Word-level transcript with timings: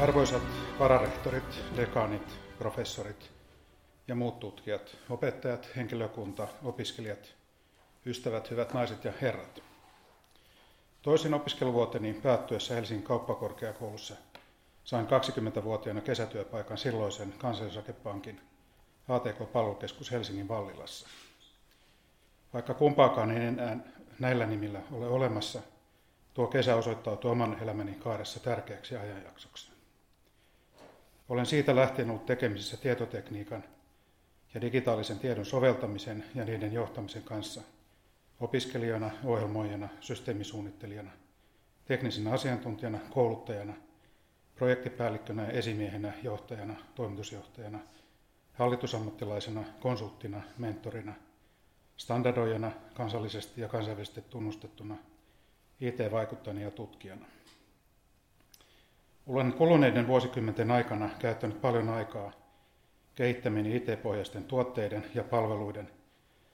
Arvoisat 0.00 0.42
vararehtorit, 0.78 1.62
dekaanit, 1.76 2.38
professorit 2.58 3.30
ja 4.08 4.14
muut 4.14 4.40
tutkijat, 4.40 4.96
opettajat, 5.10 5.68
henkilökunta, 5.76 6.48
opiskelijat, 6.64 7.34
ystävät, 8.06 8.50
hyvät 8.50 8.74
naiset 8.74 9.04
ja 9.04 9.12
herrat. 9.20 9.62
Toisen 11.02 11.34
opiskeluvuoteni 11.34 12.14
päättyessä 12.14 12.74
Helsingin 12.74 13.06
kauppakorkeakoulussa 13.06 14.14
sain 14.84 15.06
20-vuotiaana 15.06 16.00
kesätyöpaikan 16.00 16.78
silloisen 16.78 17.34
kansallisakepankin 17.38 18.40
ATK-palvelukeskus 19.08 20.10
Helsingin 20.10 20.48
Vallilassa. 20.48 21.08
Vaikka 22.52 22.74
kumpaakaan 22.74 23.30
ei 23.30 23.46
enää 23.46 23.76
näillä 24.18 24.46
nimillä 24.46 24.80
ole 24.92 25.06
olemassa, 25.06 25.60
tuo 26.34 26.46
kesä 26.46 26.76
osoittautui 26.76 27.30
oman 27.30 27.62
elämäni 27.62 27.94
kaaressa 27.94 28.40
tärkeäksi 28.40 28.96
ajanjaksoksi. 28.96 29.75
Olen 31.28 31.46
siitä 31.46 31.76
lähtien 31.76 32.10
ollut 32.10 32.26
tekemisissä 32.26 32.76
tietotekniikan 32.76 33.64
ja 34.54 34.60
digitaalisen 34.60 35.18
tiedon 35.18 35.46
soveltamisen 35.46 36.24
ja 36.34 36.44
niiden 36.44 36.72
johtamisen 36.72 37.22
kanssa 37.22 37.62
opiskelijana, 38.40 39.10
ohjelmoijana, 39.24 39.88
systeemisuunnittelijana, 40.00 41.10
teknisenä 41.84 42.32
asiantuntijana, 42.32 42.98
kouluttajana, 43.10 43.74
projektipäällikkönä 44.54 45.46
esimiehenä, 45.46 46.12
johtajana, 46.22 46.74
toimitusjohtajana, 46.94 47.78
hallitusammattilaisena, 48.52 49.64
konsulttina, 49.80 50.42
mentorina, 50.58 51.14
standardoijana, 51.96 52.72
kansallisesti 52.94 53.60
ja 53.60 53.68
kansainvälisesti 53.68 54.20
tunnustettuna, 54.20 54.96
IT-vaikuttajana 55.80 56.60
ja 56.60 56.70
tutkijana. 56.70 57.26
Olen 59.26 59.52
kuluneiden 59.52 60.06
vuosikymmenten 60.06 60.70
aikana 60.70 61.10
käyttänyt 61.18 61.60
paljon 61.60 61.88
aikaa 61.88 62.32
kehittämieni 63.14 63.76
IT-pohjaisten 63.76 64.44
tuotteiden 64.44 65.06
ja 65.14 65.24
palveluiden 65.24 65.90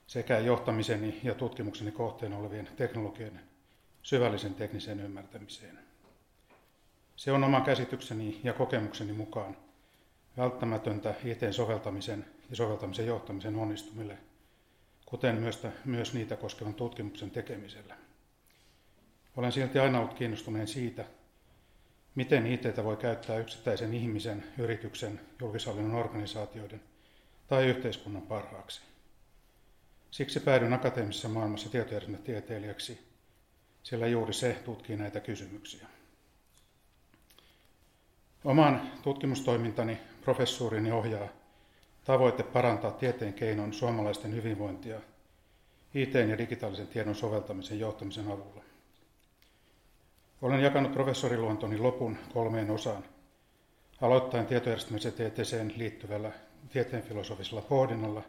sekä 0.07 0.39
johtamiseni 0.39 1.19
ja 1.23 1.35
tutkimukseni 1.35 1.91
kohteena 1.91 2.37
olevien 2.37 2.69
teknologioiden 2.75 3.41
syvällisen 4.01 4.53
tekniseen 4.53 4.99
ymmärtämiseen. 4.99 5.79
Se 7.15 7.31
on 7.31 7.43
oma 7.43 7.61
käsitykseni 7.61 8.41
ja 8.43 8.53
kokemukseni 8.53 9.13
mukaan 9.13 9.57
välttämätöntä 10.37 11.13
IT-soveltamisen 11.23 12.25
ja 12.49 12.55
soveltamisen 12.55 13.07
johtamisen 13.07 13.55
onnistumille, 13.55 14.17
kuten 15.05 15.35
myös, 15.35 15.67
myös 15.85 16.13
niitä 16.13 16.35
koskevan 16.35 16.73
tutkimuksen 16.73 17.31
tekemisellä. 17.31 17.95
Olen 19.37 19.51
silti 19.51 19.79
aina 19.79 19.99
ollut 19.99 20.13
kiinnostuneen 20.13 20.67
siitä, 20.67 21.05
miten 22.15 22.47
IT 22.47 22.63
voi 22.83 22.97
käyttää 22.97 23.37
yksittäisen 23.37 23.93
ihmisen, 23.93 24.43
yrityksen, 24.57 25.21
julkishallinnon 25.39 25.99
organisaatioiden 25.99 26.81
tai 27.47 27.67
yhteiskunnan 27.67 28.21
parhaaksi. 28.21 28.81
Siksi 30.11 30.39
päädyin 30.39 30.73
akateemisessa 30.73 31.29
maailmassa 31.29 31.69
tietojärjestelmätieteilijäksi, 31.69 32.99
sillä 33.83 34.07
juuri 34.07 34.33
se 34.33 34.61
tutkii 34.65 34.95
näitä 34.95 35.19
kysymyksiä. 35.19 35.87
Oman 38.43 38.91
tutkimustoimintani 39.03 39.97
professuurini 40.21 40.91
ohjaa 40.91 41.27
tavoite 42.03 42.43
parantaa 42.43 42.91
tieteen 42.91 43.33
keinon 43.33 43.73
suomalaisten 43.73 44.35
hyvinvointia 44.35 45.01
IT- 45.93 46.13
ja 46.13 46.37
digitaalisen 46.37 46.87
tiedon 46.87 47.15
soveltamisen 47.15 47.79
johtamisen 47.79 48.27
avulla. 48.27 48.62
Olen 50.43 50.61
jakanut 50.61 50.91
professoriluontoni 50.91 51.77
lopun 51.77 52.17
kolmeen 52.33 52.71
osaan, 52.71 53.03
aloittaen 54.01 54.45
tietojärjestelmätieteeseen 54.45 55.73
liittyvällä 55.77 56.31
tieteenfilosofisella 56.69 57.61
pohdinnalla 57.61 58.23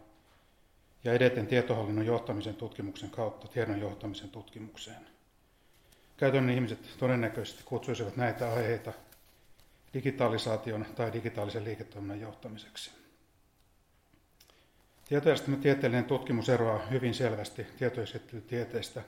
ja 1.05 1.13
edeten 1.13 1.47
tietohallinnon 1.47 2.07
johtamisen 2.07 2.55
tutkimuksen 2.55 3.11
kautta 3.11 3.49
tiedon 3.49 3.81
johtamisen 3.81 4.31
tutkimukseen. 4.31 5.07
Käytännön 6.17 6.55
ihmiset 6.55 6.79
todennäköisesti 6.99 7.63
kutsuisivat 7.65 8.17
näitä 8.17 8.53
aiheita 8.53 8.93
digitalisaation 9.95 10.87
tai 10.97 11.13
digitaalisen 11.13 11.65
liiketoiminnan 11.65 12.21
johtamiseksi. 12.21 12.91
Tietojärjestelmätieteellinen 15.09 16.05
tutkimus 16.05 16.49
eroaa 16.49 16.87
hyvin 16.87 17.15
selvästi 17.15 17.67
tietoesittelytieteestä, 17.79 19.03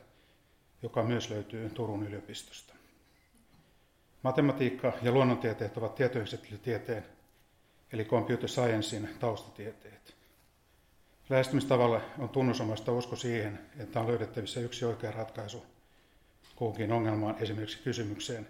joka 0.83 1.03
myös 1.03 1.31
löytyy 1.31 1.71
Turun 1.71 2.06
yliopistosta. 2.06 2.75
Matematiikka 4.26 4.92
ja 5.03 5.12
luonnontieteet 5.12 5.76
ovat 5.76 5.94
tietoesittelytieteen, 5.94 7.04
eli 7.92 8.04
computer 8.04 8.48
sciencein 8.48 9.09
taustatieteet. 9.20 10.14
Lähestymistavalla 11.28 12.00
on 12.19 12.28
tunnusomaista 12.28 12.92
usko 12.92 13.16
siihen, 13.16 13.60
että 13.78 14.00
on 14.00 14.06
löydettävissä 14.06 14.60
yksi 14.60 14.84
oikea 14.84 15.10
ratkaisu 15.10 15.66
kuhunkin 16.56 16.92
ongelmaan, 16.92 17.36
esimerkiksi 17.41 17.78
kysymykseen, 17.78 18.48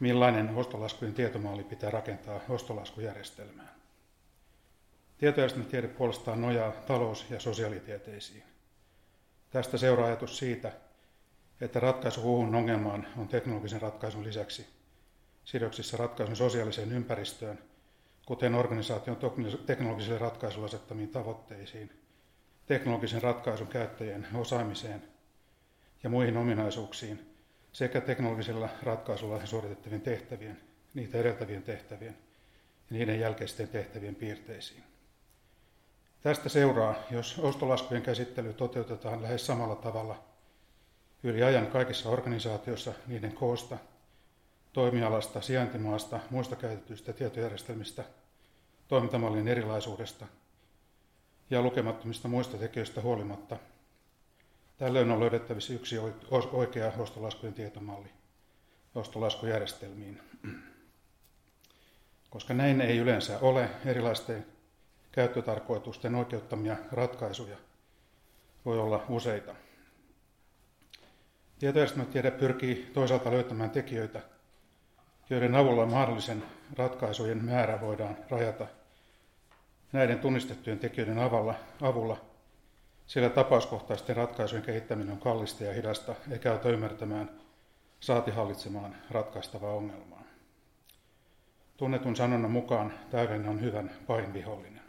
millainen 0.00 0.56
ostolaskujen 0.56 1.14
tietomalli 1.14 1.64
pitää 1.64 1.90
rakentaa 1.90 2.40
ostolaskujärjestelmään. 2.48 3.70
Tietojärjestelmätiede 5.18 5.88
puolestaan 5.88 6.40
nojaa 6.40 6.72
talous- 6.72 7.26
ja 7.30 7.40
sosiaalitieteisiin. 7.40 8.42
Tästä 9.50 9.78
seuraa 9.78 10.06
ajatus 10.06 10.38
siitä, 10.38 10.72
että 11.60 11.80
ratkaisu 11.80 12.22
huuhun 12.22 12.54
ongelmaan 12.54 13.06
on 13.16 13.28
teknologisen 13.28 13.82
ratkaisun 13.82 14.24
lisäksi 14.24 14.75
sidoksissa 15.46 15.96
ratkaisun 15.96 16.36
sosiaaliseen 16.36 16.92
ympäristöön, 16.92 17.58
kuten 18.26 18.54
organisaation 18.54 19.18
teknologiselle 19.66 20.18
ratkaisulle 20.18 20.66
asettamiin 20.66 21.08
tavoitteisiin, 21.08 21.90
teknologisen 22.66 23.22
ratkaisun 23.22 23.66
käyttäjien 23.66 24.26
osaamiseen 24.34 25.02
ja 26.02 26.10
muihin 26.10 26.36
ominaisuuksiin 26.36 27.36
sekä 27.72 28.00
teknologisella 28.00 28.68
ratkaisulla 28.82 29.46
suoritettavien 29.46 30.00
tehtävien, 30.00 30.60
niitä 30.94 31.18
edeltävien 31.18 31.62
tehtävien 31.62 32.16
ja 32.90 32.96
niiden 32.96 33.20
jälkeisten 33.20 33.68
tehtävien 33.68 34.14
piirteisiin. 34.14 34.82
Tästä 36.22 36.48
seuraa, 36.48 36.94
jos 37.10 37.38
ostolaskujen 37.38 38.02
käsittely 38.02 38.52
toteutetaan 38.52 39.22
lähes 39.22 39.46
samalla 39.46 39.76
tavalla 39.76 40.24
yli 41.22 41.42
ajan 41.42 41.66
kaikissa 41.66 42.08
organisaatioissa 42.08 42.92
niiden 43.06 43.32
koosta, 43.32 43.78
toimialasta, 44.76 45.40
sijaintimaasta, 45.40 46.20
muista 46.30 46.56
käytetyistä 46.56 47.12
tietojärjestelmistä, 47.12 48.04
toimintamallin 48.88 49.48
erilaisuudesta 49.48 50.26
ja 51.50 51.62
lukemattomista 51.62 52.28
muista 52.28 52.56
tekijöistä 52.56 53.00
huolimatta. 53.00 53.56
Tällöin 54.78 55.10
on 55.10 55.20
löydettävissä 55.20 55.72
yksi 55.72 55.96
oikea 56.52 56.92
ostolaskujen 56.98 57.54
tietomalli 57.54 58.08
ostolaskujärjestelmiin. 58.94 60.20
Koska 62.30 62.54
näin 62.54 62.80
ei 62.80 62.98
yleensä 62.98 63.38
ole, 63.38 63.70
erilaisten 63.84 64.46
käyttötarkoitusten 65.12 66.14
oikeuttamia 66.14 66.76
ratkaisuja 66.92 67.56
voi 68.64 68.78
olla 68.78 69.04
useita. 69.08 69.54
Tietojärjestelmätiede 71.58 72.30
pyrkii 72.30 72.90
toisaalta 72.94 73.30
löytämään 73.30 73.70
tekijöitä, 73.70 74.35
joiden 75.30 75.54
avulla 75.54 75.86
mahdollisen 75.86 76.42
ratkaisujen 76.76 77.44
määrä 77.44 77.80
voidaan 77.80 78.16
rajata 78.30 78.66
näiden 79.92 80.18
tunnistettujen 80.18 80.78
tekijöiden 80.78 81.18
avulla, 81.18 81.54
avulla 81.82 82.16
sillä 83.06 83.28
tapauskohtaisten 83.28 84.16
ratkaisujen 84.16 84.64
kehittäminen 84.64 85.12
on 85.12 85.20
kallista 85.20 85.64
ja 85.64 85.74
hidasta 85.74 86.14
eikä 86.30 86.52
auta 86.52 86.68
ymmärtämään 86.68 87.30
saati 88.00 88.30
hallitsemaan 88.30 88.96
ratkaistavaa 89.10 89.72
ongelmaa. 89.72 90.22
Tunnetun 91.76 92.16
sanonnan 92.16 92.50
mukaan 92.50 92.92
täydellinen 93.10 93.50
on 93.50 93.60
hyvän 93.60 93.90
pahin 94.06 94.32
vihollinen. 94.32 94.82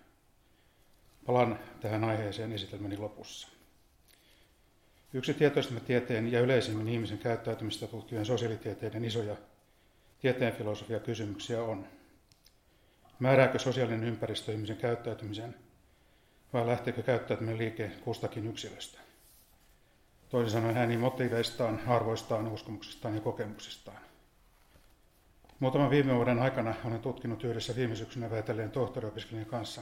Palaan 1.26 1.60
tähän 1.82 2.04
aiheeseen 2.04 2.52
esitelmäni 2.52 2.98
lopussa. 2.98 3.48
Yksi 5.14 5.36
tieteen 5.86 6.32
ja 6.32 6.40
yleisimmin 6.40 6.88
ihmisen 6.88 7.18
käyttäytymistä 7.18 7.88
tutkivien 7.88 8.26
sosiaalitieteiden 8.26 9.06
isoja 9.06 9.36
tieteen 10.20 10.54
filosofia 10.54 11.00
kysymyksiä 11.00 11.64
on. 11.64 11.88
Määrääkö 13.20 13.60
sosiaalinen 13.60 14.04
ympäristö 14.04 14.52
ihmisen 14.52 14.78
käyttäytymisen 14.78 15.56
vai 16.54 16.68
lähteekö 16.68 17.04
käyttäytyminen 17.04 17.58
liike 17.58 17.92
kustakin 18.02 18.48
yksilöstä? 18.48 19.00
Toisin 20.30 20.52
sanoen 20.52 20.76
hänen 20.76 21.00
motiiveistaan, 21.00 21.82
arvoistaan, 21.88 22.48
uskomuksistaan 22.48 23.16
ja 23.16 23.22
kokemuksistaan. 23.22 23.98
Muutaman 25.60 25.90
viime 25.90 26.16
vuoden 26.16 26.40
aikana 26.40 26.76
olen 26.86 27.00
tutkinut 27.00 27.44
yhdessä 27.44 27.76
viime 27.76 27.96
syksynä 27.96 28.30
väitelleen 28.30 28.72
tohtoriopiskelijan 28.72 29.50
kanssa 29.50 29.82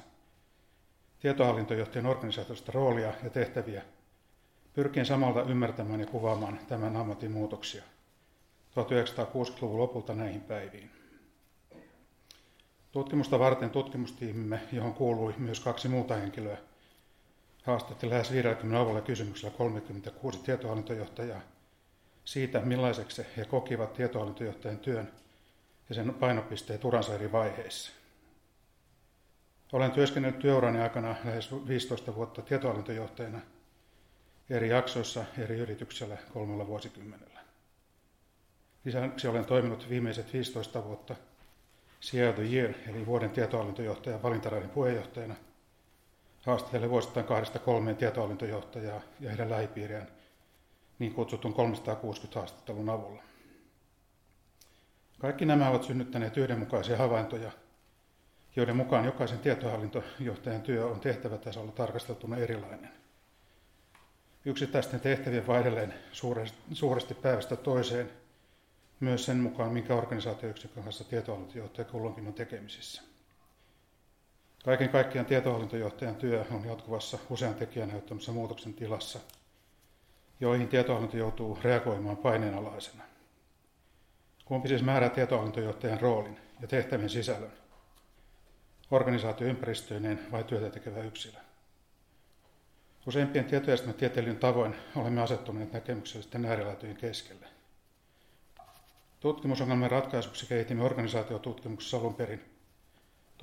tietohallintojohtajan 1.20 2.06
organisaatiosta 2.06 2.72
roolia 2.72 3.14
ja 3.24 3.30
tehtäviä, 3.30 3.82
pyrkien 4.74 5.06
samalta 5.06 5.44
ymmärtämään 5.44 6.00
ja 6.00 6.06
kuvaamaan 6.06 6.60
tämän 6.68 6.96
ammatin 6.96 7.32
muutoksia– 7.32 7.84
1960-luvun 8.76 9.80
lopulta 9.80 10.14
näihin 10.14 10.42
päiviin. 10.42 10.92
Tutkimusta 12.92 13.40
varten 13.40 13.70
tutkimustiimimme, 13.70 14.60
johon 14.72 14.94
kuului 14.94 15.34
myös 15.38 15.60
kaksi 15.60 15.88
muuta 15.88 16.16
henkilöä, 16.16 16.58
haastatti 17.64 18.10
lähes 18.10 18.32
50 18.32 18.80
avulla 18.80 19.02
kysymyksellä 19.02 19.58
36 19.58 20.40
tietohallintojohtajaa 20.40 21.42
siitä, 22.26 22.60
millaiseksi 22.60 23.26
he 23.38 23.46
kokivat 23.46 23.94
tietohallintojohtajan 23.94 24.80
työn 24.80 25.12
ja 25.90 25.96
sen 25.96 26.14
painopisteet 26.14 26.86
uransa 26.86 27.16
eri 27.16 27.32
vaiheissa. 27.32 27.92
Olen 29.74 29.92
työskennellyt 29.92 30.40
työurani 30.40 30.82
aikana 30.82 31.16
lähes 31.26 31.68
15 31.68 32.16
vuotta 32.16 32.42
tietohallintojohtajana 32.42 33.42
eri 34.50 34.70
jaksoissa 34.70 35.26
eri 35.38 35.58
yrityksellä 35.58 36.18
kolmella 36.34 36.68
vuosikymmenellä. 36.68 37.35
Lisäksi 38.86 39.28
olen 39.28 39.46
toiminut 39.46 39.90
viimeiset 39.90 40.34
15 40.34 40.84
vuotta 40.84 41.16
of 42.30 42.36
the 42.36 42.44
Year, 42.44 42.74
eli 42.88 43.06
vuoden 43.06 43.30
tietohallintojohtajan 43.30 44.24
valintaraadin 44.24 44.70
puheenjohtajana. 44.70 45.36
Haastattelen 46.42 46.90
vuosittain 46.90 47.26
kahdesta 47.26 47.60
kolmeen 47.60 47.98
tietohallintojohtajaa 47.98 49.02
ja 49.20 49.30
heidän 49.30 49.50
lähipiiriään 49.50 50.08
niin 51.00 51.14
kutsutun 51.14 51.54
360 51.54 52.40
haastattelun 52.40 52.90
avulla. 52.90 53.24
Kaikki 55.20 55.46
nämä 55.46 55.70
ovat 55.70 55.84
synnyttäneet 55.84 56.38
yhdenmukaisia 56.38 56.98
havaintoja, 56.98 57.52
joiden 58.56 58.76
mukaan 58.76 59.06
jokaisen 59.06 59.40
tietohallintojohtajan 59.40 60.62
työ 60.62 60.86
on 60.86 61.00
tehtävätasolla 61.00 61.72
tarkasteltuna 61.72 62.38
erilainen. 62.38 62.90
Yksittäisten 64.46 65.00
tehtävien 65.00 65.48
vaihdelleen 65.48 65.94
suuresti 66.74 67.14
päivästä 67.14 67.56
toiseen– 67.56 68.10
myös 69.06 69.26
sen 69.26 69.38
mukaan, 69.38 69.72
minkä 69.72 69.96
organisaatioyksikön 69.96 70.84
kanssa 70.84 71.04
tietohallintojohtaja 71.04 71.86
kulloinkin 71.86 72.28
on 72.28 72.34
tekemisissä. 72.34 73.02
Kaiken 74.66 74.90
kaikkiaan 74.90 75.26
tietohallintojohtajan 75.26 76.16
työ 76.16 76.46
on 76.52 76.66
jatkuvassa 76.66 77.18
usean 77.30 77.56
tekijän 77.56 77.90
näyttämässä 77.90 78.32
muutoksen 78.32 78.74
tilassa, 78.74 79.20
joihin 80.40 80.68
tietohallinto 80.68 81.18
joutuu 81.18 81.60
reagoimaan 81.64 82.18
paineenalaisena. 82.18 83.04
Kumpi 84.46 84.68
siis 84.68 84.84
määrää 84.84 85.10
tietohallintojohtajan 85.10 86.02
roolin 86.02 86.38
ja 86.62 86.68
tehtävien 86.68 87.10
sisällön? 87.10 87.52
Organisaatioympäristöineen 88.92 90.20
vai 90.32 90.44
työtä 90.44 90.70
tekevä 90.70 91.00
yksilö? 91.04 91.40
Useimpien 93.08 93.46
tietojärjestelmätieteilijöiden 93.46 94.40
tavoin 94.40 94.76
olemme 94.96 95.22
asettuneet 95.22 95.74
näkemyksellisten 95.74 96.46
äärilaitojen 96.46 96.98
keskelle. 96.98 97.55
Tutkimusongelmien 99.26 99.92
ratkaisuksi 99.92 100.46
kehitimme 100.46 100.84
organisaatiotutkimuksessa 100.84 101.98
alun 101.98 102.14
perin 102.14 102.42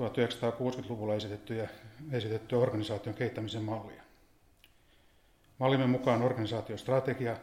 1960-luvulla 0.00 1.14
esitettyjä, 1.14 1.68
esitettyä 2.12 2.58
organisaation 2.58 3.14
kehittämisen 3.14 3.62
mallia. 3.62 4.02
Mallimme 5.58 5.86
mukaan 5.86 6.22
organisaatiostrategia, 6.22 7.36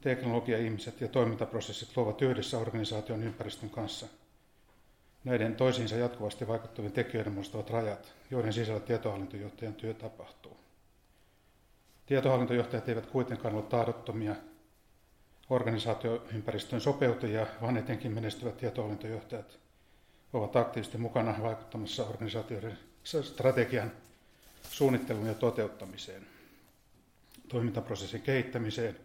teknologia, 0.00 0.58
ihmiset 0.58 1.00
ja 1.00 1.08
toimintaprosessit 1.08 1.96
luovat 1.96 2.22
yhdessä 2.22 2.58
organisaation 2.58 3.22
ympäristön 3.22 3.70
kanssa 3.70 4.06
näiden 5.24 5.56
toisiinsa 5.56 5.96
jatkuvasti 5.96 6.48
vaikuttavien 6.48 6.92
tekijöiden 6.92 7.32
muodostavat 7.32 7.70
rajat, 7.70 8.12
joiden 8.30 8.52
sisällä 8.52 8.80
tietohallintojohtajan 8.80 9.74
työ 9.74 9.94
tapahtuu. 9.94 10.56
Tietohallintojohtajat 12.06 12.88
eivät 12.88 13.06
kuitenkaan 13.06 13.54
ole 13.54 13.62
tahdottomia 13.62 14.36
organisaatioympäristön 15.50 16.80
sopeutujia, 16.80 17.46
vaan 17.62 17.76
etenkin 17.76 18.12
menestyvät 18.12 18.56
tietohallintojohtajat 18.56 19.58
ovat 20.32 20.56
aktiivisesti 20.56 20.98
mukana 20.98 21.34
vaikuttamassa 21.42 22.06
organisaatioiden 22.06 22.78
strategian 23.22 23.92
suunnitteluun 24.62 25.26
ja 25.26 25.34
toteuttamiseen, 25.34 26.26
toimintaprosessin 27.48 28.22
kehittämiseen, 28.22 28.96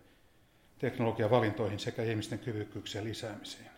teknologian 0.79 1.29
valintoihin 1.29 1.79
sekä 1.79 2.03
ihmisten 2.03 2.39
kyvykkyyksien 2.39 3.03
lisäämiseen. 3.03 3.69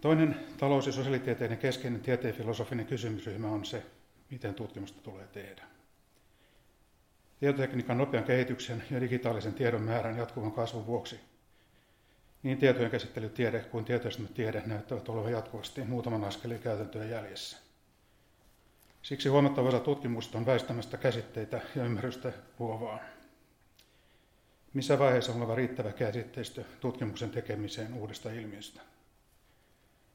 Toinen 0.00 0.36
talous- 0.58 0.86
ja 0.86 0.92
sosiaalitieteiden 0.92 1.58
keskeinen 1.58 2.00
tieteen 2.00 2.34
filosofinen 2.34 2.86
kysymysryhmä 2.86 3.48
on 3.48 3.64
se, 3.64 3.82
miten 4.30 4.54
tutkimusta 4.54 5.00
tulee 5.02 5.26
tehdä. 5.26 5.62
Tietotekniikan 7.40 7.98
nopean 7.98 8.24
kehityksen 8.24 8.84
ja 8.90 9.00
digitaalisen 9.00 9.54
tiedon 9.54 9.82
määrän 9.82 10.16
jatkuvan 10.16 10.52
kasvun 10.52 10.86
vuoksi 10.86 11.20
niin 12.42 12.58
tietojen 12.58 12.90
käsittelytiede 12.90 13.60
kuin 13.60 13.84
tiede 14.34 14.62
näyttävät 14.66 15.08
olevan 15.08 15.32
jatkuvasti 15.32 15.84
muutaman 15.84 16.24
askeleen 16.24 16.60
käytäntöä 16.60 17.04
jäljessä. 17.04 17.56
Siksi 19.02 19.28
huomattava 19.28 19.68
osa 19.68 19.80
tutkimusta 19.80 20.38
on 20.38 20.46
väistämästä 20.46 20.96
käsitteitä 20.96 21.60
ja 21.76 21.84
ymmärrystä 21.84 22.32
luovaa. 22.58 22.98
Missä 24.74 24.98
vaiheessa 24.98 25.32
on 25.32 25.38
oleva 25.38 25.54
riittävä 25.54 25.92
käsitteistö 25.92 26.64
tutkimuksen 26.80 27.30
tekemiseen 27.30 27.94
uudesta 27.94 28.30
ilmiöstä? 28.30 28.80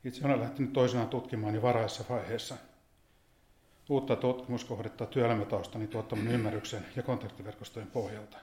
Itse 0.04 0.26
olen 0.26 0.40
lähtenyt 0.40 0.74
toisenaan 0.74 1.10
tutkimaan 1.10 1.56
jo 1.56 1.62
varaisessa 1.62 2.04
vaiheessa– 2.10 2.58
uutta 3.90 4.16
tutkimuskohdetta 4.16 5.06
työelämätaustani 5.06 5.88
tuottaman 5.88 6.28
ymmärryksen 6.28 6.86
ja 6.96 7.04
kontaktiverkostojen 7.04 7.92
pohjalta. 7.92 8.38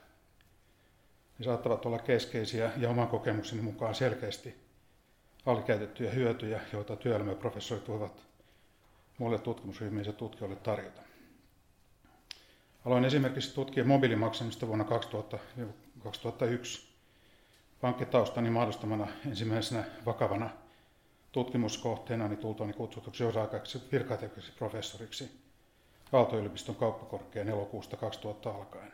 Ne 1.38 1.44
saattavat 1.44 1.86
olla 1.86 1.98
keskeisiä 1.98 2.70
ja 2.76 2.90
oman 2.90 3.08
kokemukseni 3.08 3.62
mukaan 3.62 3.94
selkeästi 3.94 4.54
alikäytettyjä 5.46 6.10
hyötyjä, 6.10 6.60
joita 6.72 6.96
työelämäprofessorit 6.96 7.88
voivat 7.88 8.26
muille 9.18 9.38
tutkimusryhmien 9.38 10.06
ja 10.06 10.12
tutkijoille 10.12 10.56
tarjota. 10.56 11.02
Aloin 12.84 13.04
esimerkiksi 13.04 13.54
tutkia 13.54 13.84
mobiilimaksamista 13.84 14.66
vuonna 14.66 14.84
2000, 14.84 15.38
2001 16.02 16.88
pankkitaustani 17.80 18.50
mahdollistamana 18.50 19.06
ensimmäisenä 19.26 19.84
vakavana 20.06 20.50
tutkimuskohteena 21.32 22.28
niin 22.28 22.38
tultuani 22.38 22.72
kutsutuksi 22.72 23.24
osa-aikaisiksi 23.24 23.88
virkatekniseksi 23.92 24.58
professoriksi 24.58 25.42
Aalto-yliopiston 26.12 26.74
kauppakorkean 26.74 27.48
elokuusta 27.48 27.96
2000 27.96 28.50
alkaen. 28.50 28.92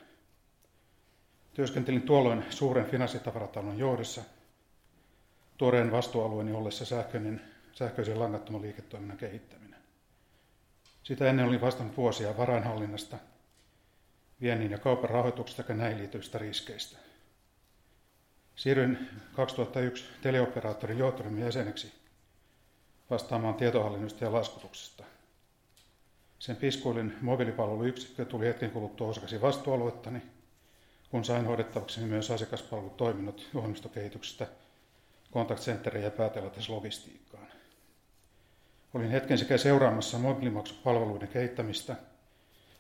Työskentelin 1.54 2.02
tuolloin 2.02 2.44
suuren 2.50 2.86
finanssitavaratalon 2.86 3.78
johdossa, 3.78 4.22
tuoreen 5.56 5.92
vastuualueeni 5.92 6.52
ollessa 6.52 6.84
sähköinen, 6.84 7.40
sähköisen 7.72 8.20
langattoman 8.20 8.62
liiketoiminnan 8.62 9.18
kehittäminen. 9.18 9.80
Sitä 11.02 11.30
ennen 11.30 11.46
olin 11.46 11.60
vastannut 11.60 11.96
vuosia 11.96 12.36
varainhallinnasta, 12.36 13.16
viennin 14.40 14.70
ja 14.70 14.78
kaupan 14.78 15.10
rahoituksesta 15.10 15.62
sekä 15.62 15.74
näihin 15.74 15.98
liittyvistä 15.98 16.38
riskeistä. 16.38 16.98
Siirryin 18.56 19.08
2001 19.32 20.04
teleoperaattorin 20.22 20.98
johtoryhmän 20.98 21.42
jäseneksi 21.42 21.92
vastaamaan 23.10 23.54
tietohallinnosta 23.54 24.24
ja 24.24 24.32
laskutuksesta. 24.32 25.04
Sen 26.38 26.56
piskuilin 26.56 27.16
mobiilipalveluyksikkö 27.20 28.24
tuli 28.24 28.46
hetken 28.46 28.70
kuluttua 28.70 29.08
osaksi 29.08 29.40
vastuualuettani, 29.40 30.22
kun 31.10 31.24
sain 31.24 31.46
hoidettavakseni 31.46 32.06
myös 32.06 32.30
asiakaspalvelutoiminnot 32.30 33.46
ohjelmistokehityksestä 33.54 34.46
contact 35.32 35.60
centeriin 35.60 36.04
ja 36.04 36.10
päätelaiteslogistiikkaan. 36.10 37.46
Olin 38.94 39.10
hetken 39.10 39.38
sekä 39.38 39.58
seuraamassa 39.58 40.18
mobiilimaksupalveluiden 40.18 41.28
kehittämistä 41.28 41.96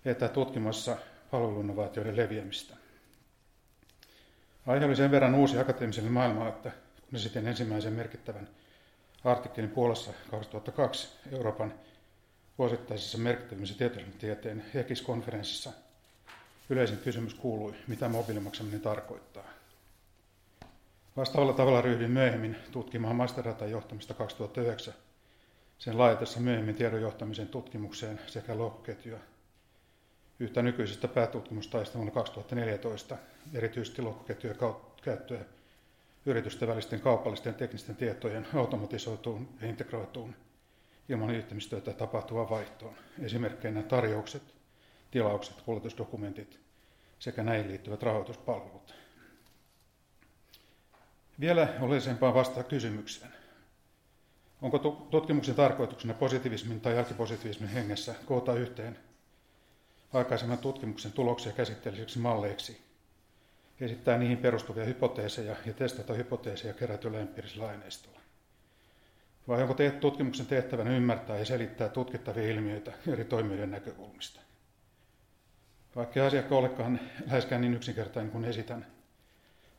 että 0.04 0.28
tutkimassa 0.28 0.96
palveluinnovaatioiden 1.30 2.16
leviämistä. 2.16 2.76
Aihe 4.66 4.86
oli 4.86 4.96
sen 4.96 5.10
verran 5.10 5.34
uusi 5.34 5.58
akateemiselle 5.58 6.10
maailmalle, 6.10 6.48
että 6.48 6.70
kun 7.00 7.18
esitin 7.18 7.48
ensimmäisen 7.48 7.92
merkittävän 7.92 8.48
artikkelin 9.28 9.70
Puolassa 9.70 10.12
2002 10.30 11.08
Euroopan 11.32 11.74
vuosittaisessa 12.58 13.18
merkittävimmessä 13.18 13.74
tieteen 14.18 14.64
HEKIS-konferenssissa 14.74 15.70
yleisin 16.70 16.98
kysymys 16.98 17.34
kuului, 17.34 17.74
mitä 17.88 18.08
mobiilimaksaminen 18.08 18.80
tarkoittaa. 18.80 19.44
Vastaavalla 21.16 21.52
tavalla 21.52 21.80
ryhdyin 21.80 22.10
myöhemmin 22.10 22.56
tutkimaan 22.72 23.16
masterdatan 23.16 23.70
johtamista 23.70 24.14
2009 24.14 24.94
sen 25.78 25.98
laajatessa 25.98 26.40
myöhemmin 26.40 26.74
tiedon 26.74 27.00
johtamisen 27.00 27.48
tutkimukseen 27.48 28.20
sekä 28.26 28.58
lohkoketjua. 28.58 29.18
Yhtä 30.40 30.62
nykyisestä 30.62 31.08
päätutkimustaista 31.08 31.94
vuonna 31.94 32.12
2014, 32.12 33.16
erityisesti 33.54 34.02
lohkoketjujen 34.02 34.58
käyttöä 35.02 35.44
yritysten 36.28 36.68
välisten 36.68 37.00
kaupallisten 37.00 37.54
teknisten 37.54 37.96
tietojen 37.96 38.46
automatisoituun 38.54 39.48
ja 39.60 39.68
integroituun 39.68 40.34
ilman 41.08 41.32
liittymistyötä 41.32 41.92
tapahtuvaan 41.92 42.50
vaihtoon. 42.50 42.94
Esimerkkeinä 43.22 43.82
tarjoukset, 43.82 44.42
tilaukset, 45.10 45.62
kulutusdokumentit 45.62 46.60
sekä 47.18 47.42
näihin 47.42 47.68
liittyvät 47.68 48.02
rahoituspalvelut. 48.02 48.94
Vielä 51.40 51.68
oleellisempaa 51.80 52.34
vastaa 52.34 52.62
kysymykseen. 52.62 53.32
Onko 54.62 54.78
tutkimuksen 55.10 55.54
tarkoituksena 55.54 56.14
positiivismin 56.14 56.80
tai 56.80 56.94
jälkipositiivismin 56.94 57.68
hengessä 57.68 58.14
koota 58.26 58.54
yhteen 58.54 58.98
aikaisemman 60.12 60.58
tutkimuksen 60.58 61.12
tuloksia 61.12 61.52
käsitteellisiksi 61.52 62.18
malleiksi, 62.18 62.87
esittää 63.80 64.18
niihin 64.18 64.38
perustuvia 64.38 64.84
hypoteeseja 64.84 65.56
ja 65.66 65.72
testata 65.72 66.14
hypoteeseja 66.14 66.74
kerätyllä 66.74 67.20
empiirisellä 67.20 67.68
aineistolla? 67.68 68.18
Vai 69.48 69.62
onko 69.62 69.74
te- 69.74 69.90
tutkimuksen 69.90 70.46
tehtävänä 70.46 70.96
ymmärtää 70.96 71.38
ja 71.38 71.44
selittää 71.44 71.88
tutkittavia 71.88 72.50
ilmiöitä 72.50 72.92
eri 73.06 73.24
toimijoiden 73.24 73.70
näkökulmista? 73.70 74.40
Vaikka 75.96 76.26
asiakka 76.26 76.56
olekaan 76.56 77.00
läheskään 77.26 77.60
niin 77.60 77.74
yksinkertainen 77.74 78.32
kuin 78.32 78.44
esitän, 78.44 78.86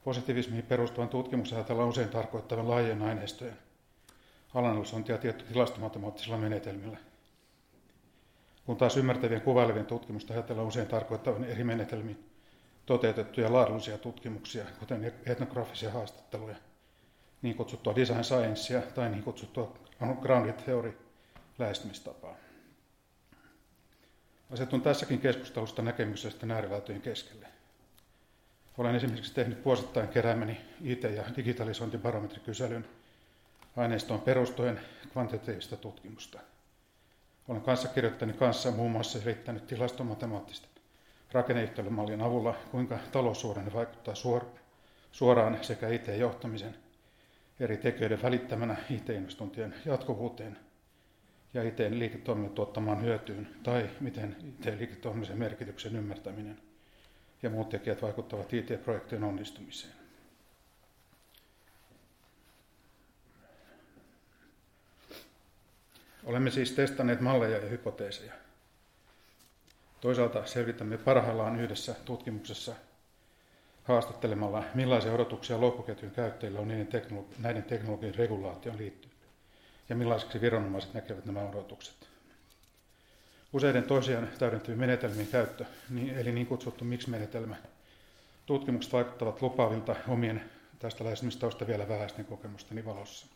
positiivismiin 0.04 0.64
perustuvan 0.64 1.10
tutkimuksen 1.10 1.58
ajatellaan 1.58 1.90
usein 1.90 2.10
tarkoittavan 2.10 2.70
laajien 2.70 3.02
aineistojen 3.02 3.58
analysointia 4.54 5.18
tietty 5.18 5.46
tilastomatemaattisilla 5.46 6.38
menetelmillä. 6.38 6.98
Kun 8.66 8.78
taas 8.78 8.98
ymmärtävien 8.98 9.42
kuvailevien 9.42 9.86
tutkimusta 9.86 10.34
ajatellaan 10.34 10.68
usein 10.68 10.88
tarkoittavan 10.88 11.44
eri 11.44 11.64
menetelmiin 11.64 12.30
toteutettuja 12.90 13.54
laadullisia 13.54 13.98
tutkimuksia, 13.98 14.66
kuten 14.80 15.14
etnografisia 15.26 15.92
haastatteluja, 15.92 16.56
niin 17.42 17.56
kutsuttua 17.56 17.96
design 17.96 18.24
sciencea 18.24 18.82
tai 18.82 19.10
niin 19.10 19.24
kutsuttua 19.24 19.78
grounded 20.22 20.54
theory 20.54 20.98
lähestymistapaa. 21.60 22.36
Asetun 24.54 24.82
tässäkin 24.82 25.20
keskustelusta 25.20 25.82
näkemyksestä 25.82 26.48
äärilaitojen 26.54 27.02
keskelle. 27.02 27.48
Olen 28.78 28.96
esimerkiksi 28.96 29.34
tehnyt 29.34 29.66
vuosittain 29.66 30.08
keräämäni 30.08 30.62
IT- 30.82 31.04
ja 31.04 31.24
digitalisointibarometrikyselyn 31.36 32.86
aineistoon 33.78 34.22
perustuen 34.22 34.80
kvantitatiivista 35.12 35.78
tutkimusta. 35.78 36.40
Olen 37.48 37.62
kanssa 37.62 37.88
kirjoittanut 37.88 38.36
kanssa 38.36 38.72
muun 38.72 38.92
muassa 38.92 39.20
selittänyt 39.20 39.68
tilastomatemaattisten 39.68 40.69
rakenneyhtälömallien 41.32 42.22
avulla, 42.22 42.56
kuinka 42.72 43.00
taloussuhdanne 43.12 43.74
vaikuttaa 43.74 44.16
suoraan 45.12 45.64
sekä 45.64 45.88
IT-johtamisen 45.90 46.76
eri 47.60 47.78
tekijöiden 47.78 48.22
välittämänä 48.22 48.76
IT-investointien 48.90 49.76
jatkuvuuteen 49.86 50.58
ja 51.54 51.64
IT-liiketoiminnan 51.64 52.56
tuottamaan 52.56 53.02
hyötyyn, 53.02 53.48
tai 53.64 53.90
miten 54.00 54.36
IT-liiketoimisen 54.44 55.38
merkityksen 55.38 55.96
ymmärtäminen 55.96 56.58
ja 57.44 57.50
muut 57.50 57.70
tekijät 57.70 58.02
vaikuttavat 58.02 58.54
IT-projektien 58.54 59.24
onnistumiseen. 59.24 59.94
Olemme 66.24 66.52
siis 66.52 66.72
testanneet 66.72 67.22
malleja 67.22 67.58
ja 67.58 67.70
hypoteeseja. 67.70 68.34
Toisaalta 70.02 70.46
selvitämme 70.46 70.98
parhaillaan 70.98 71.60
yhdessä 71.60 71.96
tutkimuksessa 72.06 72.76
haastattelemalla, 73.84 74.64
millaisia 74.74 75.14
odotuksia 75.14 75.62
loppuketjun 75.62 76.12
käyttäjillä 76.12 76.60
on 76.60 76.68
niiden 76.68 76.88
teknolo- 76.88 77.28
näiden 77.40 77.64
teknologian 77.64 78.16
regulaation 78.16 78.78
liittyen 78.78 79.14
ja 79.90 79.96
millaiseksi 79.96 80.42
viranomaiset 80.42 80.94
näkevät 80.94 81.26
nämä 81.26 81.42
odotukset. 81.42 82.10
Useiden 83.54 83.84
toisiaan 83.84 84.30
täydentyvien 84.40 84.80
menetelmien 84.80 85.28
käyttö, 85.28 85.66
niin, 85.90 86.18
eli 86.18 86.32
niin 86.32 86.48
kutsuttu 86.48 86.86
miksi-menetelmä, 86.86 87.56
tutkimukset 88.46 88.94
vaikuttavat 88.94 89.42
lupaavilta 89.42 89.96
omien 90.08 90.52
tästä 90.80 91.04
lähestymistavasta 91.04 91.68
vielä 91.68 91.88
vähäisten 91.88 92.26
kokemusteni 92.26 92.86
valossa. 92.86 93.28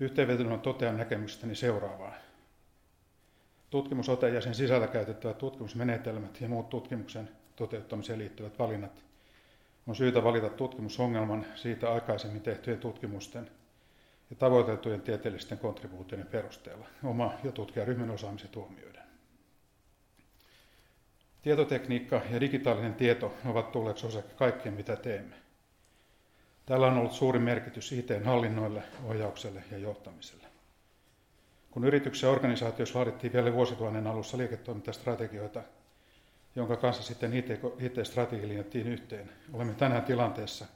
Yhteenvetona 0.00 0.58
totean 0.58 0.96
näkemystäni 0.96 1.54
seuraavaa. 1.54 2.14
Tutkimusote 3.70 4.28
ja 4.28 4.40
sen 4.40 4.54
sisällä 4.54 4.86
käytettävät 4.86 5.38
tutkimusmenetelmät 5.38 6.40
ja 6.40 6.48
muut 6.48 6.68
tutkimuksen 6.68 7.28
toteuttamiseen 7.56 8.18
liittyvät 8.18 8.58
valinnat 8.58 9.06
on 9.86 9.96
syytä 9.96 10.24
valita 10.24 10.48
tutkimusongelman 10.48 11.46
siitä 11.54 11.92
aikaisemmin 11.92 12.42
tehtyjen 12.42 12.80
tutkimusten 12.80 13.50
ja 14.30 14.36
tavoiteltujen 14.36 15.00
tieteellisten 15.00 15.58
kontribuutioiden 15.58 16.26
perusteella 16.26 16.86
oma 17.04 17.32
ja 17.44 17.52
tutkijaryhmän 17.52 18.10
osaamisen 18.10 18.50
huomioiden. 18.54 19.02
Tietotekniikka 21.42 22.20
ja 22.30 22.40
digitaalinen 22.40 22.94
tieto 22.94 23.34
ovat 23.46 23.72
tulleet 23.72 24.04
osaksi 24.04 24.34
kaikkeen, 24.36 24.74
mitä 24.74 24.96
teemme. 24.96 25.36
Tällä 26.66 26.86
on 26.86 26.98
ollut 26.98 27.12
suuri 27.12 27.38
merkitys 27.38 27.92
IT-hallinnoille, 27.92 28.82
ohjaukselle 29.04 29.64
ja 29.70 29.78
johtamiselle. 29.78 30.46
Kun 31.76 31.84
yrityksissä 31.84 32.26
ja 32.26 32.30
organisaatioissa 32.30 32.98
laadittiin 32.98 33.32
vielä 33.32 33.52
vuosituhannen 33.52 34.06
alussa 34.06 34.38
liiketoimintastrategioita, 34.38 35.62
jonka 36.54 36.76
kanssa 36.76 37.02
sitten 37.02 37.34
linjattiin 38.48 38.86
yhteen, 38.86 39.30
olemme 39.52 39.74
tänään 39.74 40.02
tilanteessa, 40.02 40.66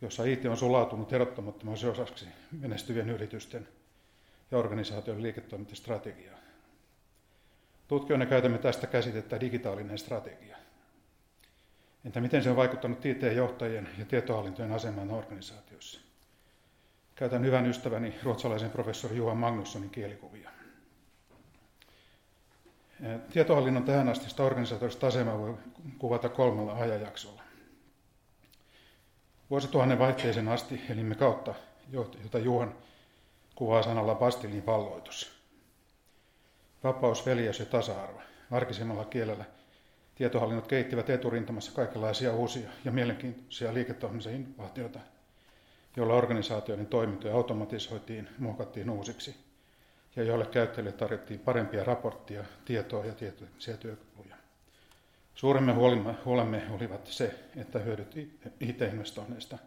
jossa 0.00 0.24
IT 0.24 0.44
on 0.44 0.56
sulautunut 0.56 1.12
erottamattomaksi 1.12 1.86
osaksi 1.86 2.26
menestyvien 2.60 3.10
yritysten 3.10 3.68
ja 4.50 4.58
organisaation 4.58 5.22
liiketoimintastrategiaa. 5.22 6.38
Tutkijoina 7.88 8.26
käytämme 8.26 8.58
tästä 8.58 8.86
käsitettä 8.86 9.40
digitaalinen 9.40 9.98
strategia. 9.98 10.56
Entä 12.04 12.20
miten 12.20 12.42
se 12.42 12.50
on 12.50 12.56
vaikuttanut 12.56 13.06
IT-johtajien 13.06 13.88
ja 13.98 14.04
tietohallintojen 14.04 14.72
asemaan 14.72 15.10
organisaatiossa? 15.10 16.11
Käytän 17.14 17.44
hyvän 17.44 17.66
ystäväni 17.66 18.14
ruotsalaisen 18.22 18.70
professori 18.70 19.16
Juha 19.16 19.34
Magnussonin 19.34 19.90
kielikuvia. 19.90 20.50
Tietohallinnon 23.32 23.84
tähän 23.84 24.08
asti 24.08 24.42
organisatorista 24.42 25.06
asemaa 25.06 25.38
voi 25.38 25.54
kuvata 25.98 26.28
kolmella 26.28 26.72
ajanjaksolla. 26.72 27.42
Vuosituhannen 29.50 29.98
vaihteeseen 29.98 30.48
asti 30.48 30.80
elimme 30.90 31.14
kautta, 31.14 31.54
jota 32.22 32.38
Juhan 32.38 32.74
kuvaa 33.54 33.82
sanalla 33.82 34.14
Bastilin 34.14 34.66
valloitus. 34.66 35.42
Vapaus, 36.84 37.26
veljeys 37.26 37.58
ja 37.58 37.66
tasa-arvo. 37.66 38.20
Arkisemmalla 38.50 39.04
kielellä 39.04 39.44
tietohallinnot 40.14 40.66
kehittivät 40.66 41.10
eturintamassa 41.10 41.72
kaikenlaisia 41.72 42.32
uusia 42.32 42.68
ja 42.84 42.92
mielenkiintoisia 42.92 43.74
liiketoiminnallisia 43.74 44.46
innovaatioita, 44.46 44.98
joilla 45.96 46.14
organisaatioiden 46.14 46.86
toimintoja 46.86 47.34
automatisoitiin, 47.34 48.28
muokattiin 48.38 48.90
uusiksi 48.90 49.36
ja 50.16 50.22
joille 50.22 50.46
käyttäjille 50.46 50.92
tarjottiin 50.92 51.40
parempia 51.40 51.84
raporttia, 51.84 52.44
tietoa 52.64 53.04
ja 53.04 53.14
tietoisia 53.14 53.76
työkaluja. 53.76 54.36
Suuremme 55.34 55.72
huolemme 56.24 56.62
olivat 56.70 57.06
se, 57.06 57.34
että 57.56 57.78
hyödyt 57.78 58.16
IT-investoinneista 58.60 59.58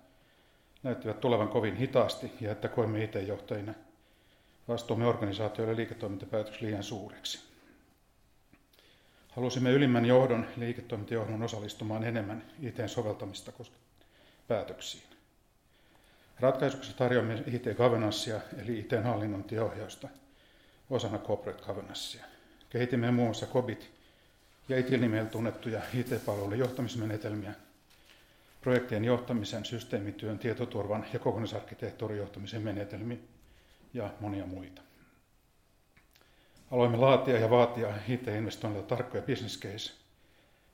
näyttivät 0.83 1.19
tulevan 1.19 1.47
kovin 1.47 1.75
hitaasti 1.75 2.31
ja 2.41 2.51
että 2.51 2.67
koimme 2.67 3.03
IT-johtajina 3.03 3.73
vastuumme 4.67 5.07
organisaatioille 5.07 5.75
liiketoimintapäätöksi 5.75 6.65
liian 6.65 6.83
suureksi. 6.83 7.39
Halusimme 9.31 9.71
ylimmän 9.71 10.05
johdon 10.05 10.45
liiketoimintajohdon 10.57 11.43
osallistumaan 11.43 12.03
enemmän 12.03 12.43
IT-soveltamista 12.61 13.51
päätöksiin. 14.47 15.14
Ratkaisuksi 16.39 16.93
tarjoamme 16.93 17.43
IT-governancea 17.47 18.39
eli 18.63 18.79
IT-hallinnointiohjausta 18.79 20.09
osana 20.89 21.17
corporate 21.17 21.63
governancea. 21.63 22.25
Kehitimme 22.69 23.11
muun 23.11 23.27
muassa 23.27 23.45
COBIT 23.45 23.91
ja 24.69 24.77
ITIL-nimellä 24.77 25.29
tunnettuja 25.29 25.81
IT-palvelujen 25.93 26.59
johtamismenetelmiä, 26.59 27.53
projektien 28.61 29.05
johtamisen, 29.05 29.65
systeemityön, 29.65 30.39
tietoturvan 30.39 31.05
ja 31.13 31.19
kokonaisarkkitehtuurin 31.19 32.17
johtamisen 32.17 32.61
menetelmiä 32.61 33.17
ja 33.93 34.09
monia 34.19 34.45
muita. 34.45 34.81
Aloimme 36.71 36.97
laatia 36.97 37.39
ja 37.39 37.49
vaatia 37.49 37.93
IT-investoinnilla 38.07 38.87
tarkkoja 38.87 39.23
business 39.23 39.59
case 39.59 39.93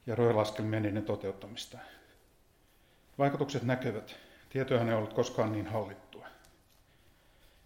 ja 0.08 0.16
roilaskelmien 0.16 0.84
niiden 0.84 1.06
toteuttamista. 1.06 1.78
Vaikutukset 3.18 3.64
näkyvät. 3.64 4.16
Tietojahan 4.52 4.90
ei 4.90 4.96
ollut 4.96 5.14
koskaan 5.14 5.52
niin 5.52 5.68
hallittua. 5.68 6.28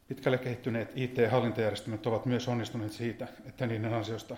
Pitkälle 0.08 0.38
kehittyneet 0.38 0.92
IT-hallintajärjestelmät 0.96 2.08
ovat 2.08 2.25
myös 2.25 2.48
onnistuneet 2.48 2.92
siitä, 2.92 3.27
että 3.46 3.68
niiden 3.68 3.94
ansiosta 3.94 4.38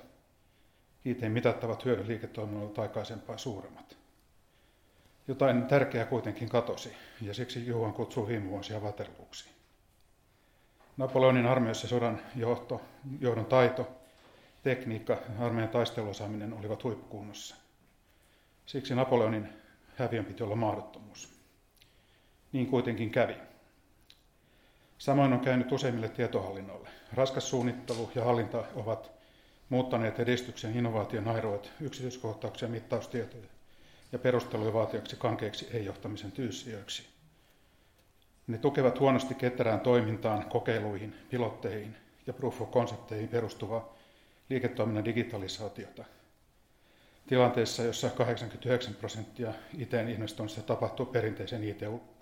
IT-mitattavat 1.05 1.85
hyödyt 1.85 2.07
liiketoiminnalta 2.07 2.81
aikaisempaa 2.81 3.37
suuremmat. 3.37 3.97
Jotain 5.27 5.65
tärkeää 5.65 6.05
kuitenkin 6.05 6.49
katosi, 6.49 6.93
ja 7.21 7.33
siksi 7.33 7.67
Juhan 7.67 7.93
kutsuu 7.93 8.27
viime 8.27 8.49
vuosia 8.49 8.79
Waterlooksi. 8.79 9.49
Napoleonin 10.97 11.45
armeijassa 11.45 11.87
sodan 11.87 12.21
johto, 12.35 12.81
johdon 13.19 13.45
taito, 13.45 13.87
tekniikka 14.63 15.13
ja 15.13 15.45
armeijan 15.45 15.69
taisteluosaaminen 15.69 16.53
olivat 16.53 16.83
huippukunnossa. 16.83 17.55
Siksi 18.65 18.95
Napoleonin 18.95 19.49
häviön 19.95 20.25
piti 20.25 20.43
olla 20.43 20.55
mahdottomuus. 20.55 21.36
Niin 22.51 22.67
kuitenkin 22.67 23.09
kävi. 23.09 23.35
Samoin 24.97 25.33
on 25.33 25.39
käynyt 25.39 25.71
useimmille 25.71 26.09
tietohallinnolle. 26.09 26.89
Raskas 27.13 27.49
suunnittelu 27.49 28.11
ja 28.15 28.23
hallinta 28.23 28.63
ovat 28.75 29.11
muuttaneet 29.69 30.19
edistyksen 30.19 30.77
innovaation 30.77 31.27
airoet 31.27 31.71
yksityiskohtauksia 31.81 32.67
mittaustietoja 32.67 33.47
ja 34.11 34.19
perusteluja 34.19 34.73
vaatiaksi 34.73 35.15
kankeiksi 35.15 35.67
ei-johtamisen 35.73 36.31
tyyssijöiksi. 36.31 37.07
Ne 38.47 38.57
tukevat 38.57 38.99
huonosti 38.99 39.35
ketterään 39.35 39.79
toimintaan, 39.79 40.45
kokeiluihin, 40.45 41.15
pilotteihin 41.29 41.95
ja 42.27 42.33
proof 42.33 42.61
of 42.61 42.71
concepteihin 42.71 43.29
perustuvaa 43.29 43.95
liiketoiminnan 44.49 45.05
digitalisaatiota. 45.05 46.03
Tilanteessa, 47.27 47.83
jossa 47.83 48.09
89 48.09 48.93
prosenttia 48.93 49.53
IT-investoinnista 49.77 50.61
tapahtuu 50.61 51.05
perinteisen 51.05 51.63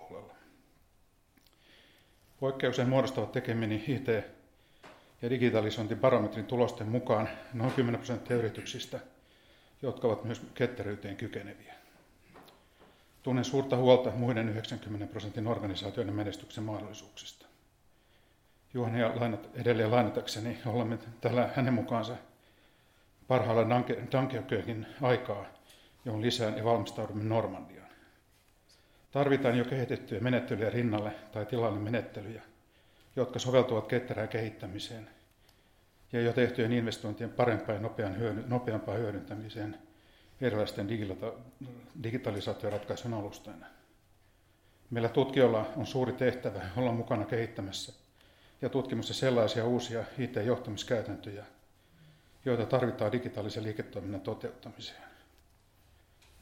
IT-puolella. 0.05 0.35
Poikkeuksen 2.39 2.89
muodostavat 2.89 3.31
tekemini 3.31 3.83
IT- 3.87 4.25
ja 5.21 5.29
digitalisointibarometrin 5.29 6.45
tulosten 6.45 6.87
mukaan 6.87 7.29
noin 7.53 7.71
10 7.71 7.99
prosenttia 7.99 8.37
yrityksistä, 8.37 8.99
jotka 9.81 10.07
ovat 10.07 10.23
myös 10.23 10.41
ketteryyteen 10.53 11.17
kykeneviä. 11.17 11.73
Tunnen 13.23 13.45
suurta 13.45 13.77
huolta 13.77 14.11
muiden 14.11 14.49
90 14.49 15.07
prosentin 15.07 15.47
organisaatioiden 15.47 16.15
menestyksen 16.15 16.63
mahdollisuuksista. 16.63 17.45
Juhania 18.73 19.19
lainat, 19.19 19.49
edelleen 19.53 19.91
lainatakseni, 19.91 20.57
olemme 20.65 20.97
tällä 21.21 21.49
hänen 21.55 21.73
mukaansa 21.73 22.15
parhaalla 23.27 23.69
Dunkerkökin 24.11 24.87
aikaa, 25.01 25.45
johon 26.05 26.21
lisään 26.21 26.57
ja 26.57 26.63
valmistaudumme 26.63 27.23
Normandiaan. 27.23 27.84
Tarvitaan 29.15 29.57
jo 29.57 29.65
kehitettyjä 29.65 30.21
menettelyjä 30.21 30.69
rinnalle 30.69 31.11
tai 31.31 31.45
tilalle 31.45 31.79
menettelyjä, 31.79 32.41
jotka 33.15 33.39
soveltuvat 33.39 33.87
ketterään 33.87 34.27
kehittämiseen 34.27 35.09
ja 36.13 36.21
jo 36.21 36.33
tehtyjen 36.33 36.73
investointien 36.73 37.29
parempaan 37.29 37.81
ja 37.97 38.09
nopeampaan 38.47 38.99
hyödyntämiseen 38.99 39.77
erilaisten 40.41 40.89
digitalisaatioratkaisujen 42.03 43.13
alustajana. 43.13 43.65
Meillä 44.89 45.09
tutkijoilla 45.09 45.65
on 45.77 45.85
suuri 45.85 46.13
tehtävä 46.13 46.61
olla 46.77 46.91
mukana 46.91 47.25
kehittämässä 47.25 47.93
ja 48.61 48.69
tutkimassa 48.69 49.13
sellaisia 49.13 49.65
uusia 49.65 50.03
IT-johtamiskäytäntöjä, 50.17 51.45
joita 52.45 52.65
tarvitaan 52.65 53.11
digitaalisen 53.11 53.63
liiketoiminnan 53.63 54.21
toteuttamiseen. 54.21 55.04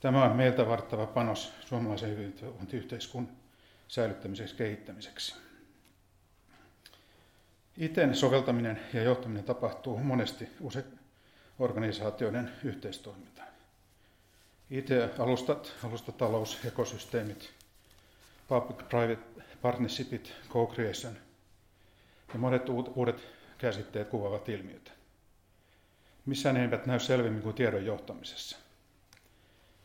Tämä 0.04 0.24
on 0.24 0.36
meiltä 0.36 0.68
varttava 0.68 1.06
panos 1.06 1.54
suomalaisen 1.66 2.10
hyvinvointiyhteiskunnan 2.10 3.36
säilyttämiseksi 3.88 4.56
kehittämiseksi. 4.56 5.36
ITn 7.78 8.16
soveltaminen 8.16 8.80
ja 8.94 9.04
johtaminen 9.04 9.44
tapahtuu 9.44 9.98
monesti 9.98 10.50
usein 10.62 10.86
organisaatioiden 11.60 12.52
yhteistoimintaan. 12.64 13.48
IT-alustat, 14.70 15.74
alustatalous, 15.84 16.66
ekosysteemit, 16.66 17.54
public-private 18.48 19.44
partnershipit, 19.62 20.34
co-creation 20.50 21.18
ja 22.34 22.40
monet 22.40 22.70
uudet 22.70 23.28
käsitteet 23.58 24.10
kuvaavat 24.10 24.50
ilmiötä. 24.50 24.92
Missään 26.26 26.56
ne 26.56 26.62
eivät 26.62 26.86
näy 26.86 27.00
selvemmin 27.00 27.42
kuin 27.42 27.56
tiedon 27.56 27.86
johtamisessa. 27.86 28.63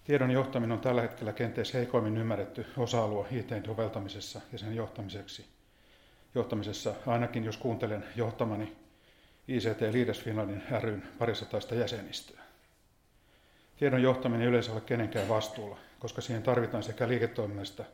Tiedon 0.08 0.30
johtaminen 0.30 0.72
on 0.72 0.80
tällä 0.80 1.02
hetkellä 1.02 1.32
kenties 1.32 1.74
heikoimmin 1.74 2.16
ymmärretty 2.16 2.66
osa-alue 2.76 3.26
IT-soveltamisessa 3.30 4.40
ja 4.52 4.58
sen 4.58 4.76
johtamiseksi. 4.76 5.46
johtamisessa, 6.34 6.94
ainakin 7.06 7.44
jos 7.44 7.56
kuuntelen 7.56 8.04
johtamani 8.16 8.76
ICT 9.49 9.80
Leaders 9.80 10.21
Finlandin 10.21 10.62
ryn 10.80 11.02
parisataista 11.18 11.75
jäsenistöä. 11.75 12.40
Tiedon 13.76 14.02
johtaminen 14.02 14.42
ei 14.42 14.49
yleensä 14.49 14.73
ole 14.73 14.80
kenenkään 14.80 15.28
vastuulla, 15.28 15.78
koska 15.99 16.21
siihen 16.21 16.42
tarvitaan 16.42 16.82
sekä 16.82 17.08
liiketoiminnasta 17.08 17.84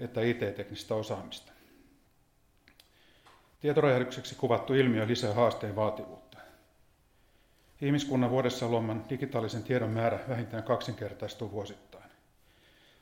että 0.00 0.20
IT-teknistä 0.20 0.94
osaamista. 0.94 1.52
Tietoräjähdykseksi 3.60 4.34
kuvattu 4.34 4.74
ilmiö 4.74 5.06
lisää 5.06 5.34
haasteen 5.34 5.76
vaativuutta. 5.76 6.29
Ihmiskunnan 7.80 8.30
vuodessa 8.30 8.68
luoman 8.68 9.04
digitaalisen 9.10 9.62
tiedon 9.62 9.90
määrä 9.90 10.18
vähintään 10.28 10.62
kaksinkertaistuu 10.62 11.50
vuosittain. 11.50 12.10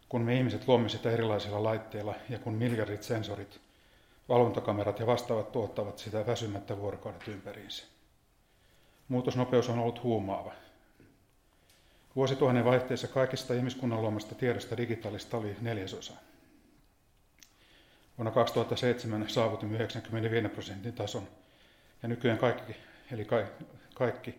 Kun 0.09 0.23
me 0.23 0.37
ihmiset 0.37 0.69
luomme 0.69 0.89
sitä 0.89 1.11
erilaisilla 1.11 1.63
laitteilla 1.63 2.15
ja 2.29 2.39
kun 2.39 2.55
miljardit 2.55 3.03
sensorit, 3.03 3.61
valvontakamerat 4.29 5.01
ja 5.01 5.07
vastaavat 5.07 5.53
tuottavat 5.53 5.99
sitä 5.99 6.27
väsymättä 6.27 6.79
vuorokaudet 6.79 7.29
ympäriinsä. 7.29 7.85
Muutosnopeus 9.09 9.69
on 9.69 9.79
ollut 9.79 10.03
huumaava– 10.03 10.53
Vuosituhannen 12.19 12.65
vaihteessa 12.65 13.09
kaikista 13.09 13.55
ihmiskunnan 13.55 14.03
luomasta 14.03 14.35
tiedosta 14.35 14.77
digitaalista 14.77 15.37
oli 15.37 15.57
neljäsosa. 15.61 16.13
Vuonna 18.19 18.31
2007 18.31 19.29
saavutimme 19.29 19.77
95 19.77 20.49
prosentin 20.49 20.93
tason 20.93 21.29
ja 22.03 22.09
nykyään 22.09 22.39
kaikki, 22.39 22.77
eli 23.13 23.27
kaikki, 23.95 24.35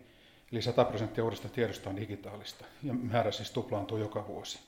eli 0.52 0.62
100 0.62 0.84
prosenttia 0.84 1.24
uudesta 1.24 1.48
tiedosta 1.48 1.90
on 1.90 1.96
digitaalista 1.96 2.64
ja 2.82 2.94
määrä 2.94 3.32
siis 3.32 3.50
tuplaantuu 3.50 3.98
joka 3.98 4.26
vuosi. 4.26 4.58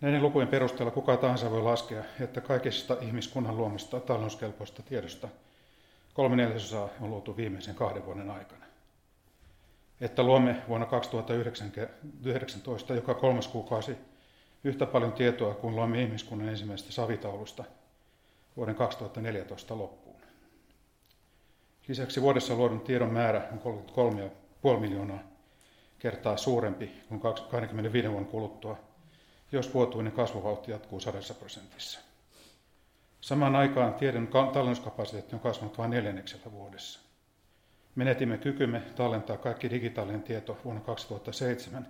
Näiden 0.00 0.22
lukujen 0.22 0.48
perusteella 0.48 0.90
kuka 0.90 1.16
tahansa 1.16 1.50
voi 1.50 1.62
laskea, 1.62 2.04
että 2.20 2.40
kaikista 2.40 2.96
ihmiskunnan 3.00 3.56
luomasta 3.56 4.00
talouskelpoista 4.00 4.82
tiedosta 4.82 5.28
kolme 6.14 6.36
neljäsosaa 6.36 6.88
on 7.00 7.10
luotu 7.10 7.36
viimeisen 7.36 7.74
kahden 7.74 8.06
vuoden 8.06 8.30
aikana 8.30 8.70
että 10.00 10.22
luomme 10.22 10.62
vuonna 10.68 10.86
2019 10.86 12.94
joka 12.94 13.14
kolmas 13.14 13.48
kuukausi 13.48 13.96
yhtä 14.64 14.86
paljon 14.86 15.12
tietoa 15.12 15.54
kuin 15.54 15.76
luomme 15.76 16.02
ihmiskunnan 16.02 16.48
ensimmäisestä 16.48 16.92
savitaulusta 16.92 17.64
vuoden 18.56 18.74
2014 18.74 19.78
loppuun. 19.78 19.99
Lisäksi 21.90 22.22
vuodessa 22.22 22.54
luodun 22.54 22.80
tiedon 22.80 23.12
määrä 23.12 23.48
on 23.52 23.84
33,5 24.74 24.80
miljoonaa 24.80 25.18
kertaa 25.98 26.36
suurempi 26.36 26.92
kuin 27.08 27.20
25 27.20 28.10
vuoden 28.10 28.26
kuluttua, 28.26 28.78
jos 29.52 29.74
vuotuinen 29.74 30.12
kasvuvauhti 30.12 30.70
jatkuu 30.70 31.00
sadassa 31.00 31.34
prosentissa. 31.34 32.00
Samaan 33.20 33.56
aikaan 33.56 33.94
tiedon 33.94 34.26
tallennuskapasiteetti 34.28 35.36
on 35.36 35.40
kasvanut 35.40 35.78
vain 35.78 35.90
neljänneksellä 35.90 36.52
vuodessa. 36.52 37.00
Menetimme 37.94 38.38
kykymme 38.38 38.82
tallentaa 38.96 39.36
kaikki 39.36 39.70
digitaalinen 39.70 40.22
tieto 40.22 40.58
vuonna 40.64 40.82
2007 40.82 41.86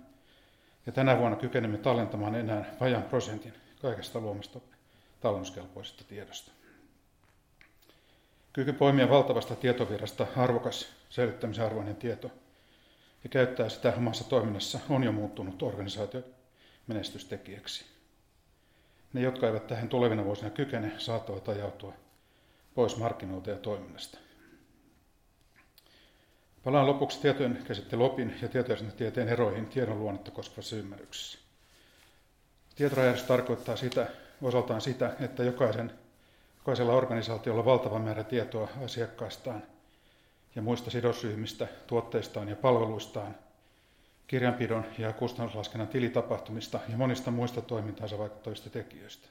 ja 0.85 0.91
tänä 0.91 1.17
vuonna 1.17 1.37
kykenemme 1.37 1.77
tallentamaan 1.77 2.35
enää 2.35 2.75
vajan 2.79 3.03
prosentin 3.03 3.53
kaikesta 3.81 4.19
luomasta 4.19 4.59
tallennuskelpoisesta 5.19 6.03
tiedosta. 6.03 6.60
Kyky 8.53 8.73
poimia 8.73 9.09
valtavasta 9.09 9.55
tietovirrasta 9.55 10.27
arvokas 10.35 10.89
säilyttämisen 11.09 11.65
arvoinen 11.65 11.95
tieto 11.95 12.31
ja 13.23 13.29
käyttää 13.29 13.69
sitä 13.69 13.93
omassa 13.97 14.23
toiminnassa 14.23 14.79
on 14.89 15.03
jo 15.03 15.11
muuttunut 15.11 15.63
organisaation 15.63 16.23
menestystekijäksi. 16.87 17.85
Ne, 19.13 19.21
jotka 19.21 19.47
eivät 19.47 19.67
tähän 19.67 19.89
tulevina 19.89 20.25
vuosina 20.25 20.49
kykene, 20.49 20.91
saattavat 20.97 21.49
ajautua 21.49 21.93
pois 22.75 22.97
markkinoilta 22.97 23.49
ja 23.49 23.55
toiminnasta. 23.55 24.17
Palaan 26.63 26.87
lopuksi 26.87 27.21
tietojen 27.21 27.63
käsittelopin 27.67 28.35
ja 28.41 28.47
tieteen 28.97 29.29
eroihin 29.29 29.65
tiedon 29.65 29.99
luonnetta 29.99 30.31
koskevassa 30.31 30.75
ymmärryksessä. 30.75 31.37
Tietoräjähdys 32.75 33.23
tarkoittaa 33.23 33.75
sitä, 33.75 34.07
osaltaan 34.41 34.81
sitä, 34.81 35.15
että 35.19 35.43
jokaisen, 35.43 35.91
jokaisella 36.61 36.93
organisaatiolla 36.93 37.59
on 37.59 37.65
valtava 37.65 37.99
määrä 37.99 38.23
tietoa 38.23 38.67
asiakkaistaan 38.85 39.63
ja 40.55 40.61
muista 40.61 40.91
sidosryhmistä, 40.91 41.67
tuotteistaan 41.87 42.49
ja 42.49 42.55
palveluistaan, 42.55 43.35
kirjanpidon 44.27 44.85
ja 44.97 45.13
kustannuslaskennan 45.13 45.87
tilitapahtumista 45.87 46.79
ja 46.89 46.97
monista 46.97 47.31
muista 47.31 47.61
toimintaansa 47.61 48.17
vaikuttavista 48.17 48.69
tekijöistä. 48.69 49.27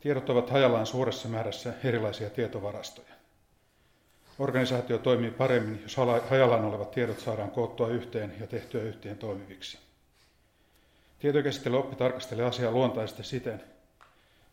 Tiedot 0.00 0.30
ovat 0.30 0.50
hajallaan 0.50 0.86
suuressa 0.86 1.28
määrässä 1.28 1.74
erilaisia 1.84 2.30
tietovarastoja. 2.30 3.14
Organisaatio 4.38 4.98
toimii 4.98 5.30
paremmin, 5.30 5.82
jos 5.82 5.96
hajallaan 6.30 6.64
olevat 6.64 6.90
tiedot 6.90 7.20
saadaan 7.20 7.50
koottua 7.50 7.88
yhteen 7.88 8.34
ja 8.40 8.46
tehtyä 8.46 8.82
yhteen 8.82 9.18
toimiviksi. 9.18 9.78
Tietokäsittelyoppi 11.18 11.96
tarkastelee 11.96 12.44
asiaa 12.44 12.72
luontaisesti 12.72 13.24
siten, 13.24 13.62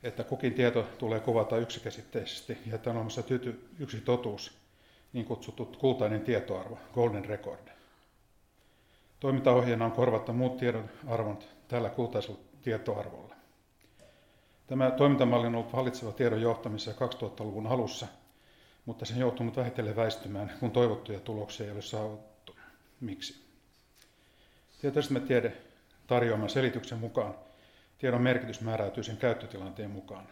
että 0.04 0.24
kukin 0.24 0.54
tieto 0.54 0.84
tulee 0.98 1.20
kuvata 1.20 1.58
yksikäsitteisesti 1.58 2.58
ja 2.66 2.76
että 2.76 2.90
on 2.90 2.96
olemassa 2.96 3.24
tyty, 3.24 3.70
yksi 3.80 4.02
totuus, 4.02 4.58
niin 5.14 5.26
kutsuttu 5.26 5.66
kultainen 5.66 6.22
tietoarvo, 6.22 6.78
golden 6.94 7.26
record. 7.26 7.68
Toimintaohjeena 9.20 9.86
on 9.86 9.92
korvattu 9.92 10.34
muut 10.34 10.58
tiedon 10.58 10.90
arvot 11.08 11.48
tällä 11.68 11.90
kultaisella 11.90 12.40
tietoarvolla. 12.62 13.36
Tämä 14.68 14.92
toimintamalli 14.92 15.48
on 15.48 15.56
ollut 15.56 15.74
hallitseva 15.74 16.12
tiedon 16.12 16.42
johtamisessa 16.42 17.06
2000-luvun 17.06 17.68
alussa, 17.68 18.08
mutta 18.86 19.06
se 19.06 19.14
on 19.14 19.20
joutunut 19.20 19.56
vähitellen 19.58 19.96
väistymään, 19.96 20.52
kun 20.60 20.72
toivottuja 20.72 21.20
tuloksia 21.20 21.66
ei 21.66 21.72
ole 21.72 21.82
saavutettu. 21.82 22.56
Miksi? 23.00 23.46
Tietoisemme 24.82 25.20
tiede 25.20 25.58
tarjoaman 26.08 26.50
selityksen 26.50 26.98
mukaan 26.98 27.36
tiedon 28.00 28.22
merkitys 28.22 28.62
määräytyy 28.62 29.04
sen 29.04 29.18
käyttötilanteen 29.18 29.92
mukaan. 29.92 30.28